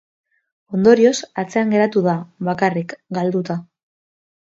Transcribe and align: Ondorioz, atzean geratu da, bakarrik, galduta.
Ondorioz, 0.77 1.13
atzean 1.43 1.75
geratu 1.77 2.05
da, 2.09 2.17
bakarrik, 2.51 2.99
galduta. 3.19 3.63